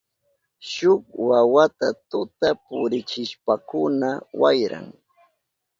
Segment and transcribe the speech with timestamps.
[0.71, 4.09] Shuk wawata tuta purichishpankuna
[4.41, 4.87] wayran.